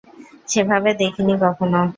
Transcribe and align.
সেভাবে 0.47 0.89
দেখিনি 1.01 1.33
কখনও। 1.43 1.83